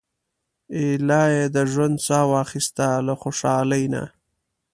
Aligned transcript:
ایله 0.79 1.21
یې 1.33 1.43
د 1.55 1.57
ژوند 1.71 1.95
سا 2.07 2.19
واخیسته 2.33 2.87
له 3.07 3.13
خوشالۍ 3.21 3.85
نه. 3.93 4.03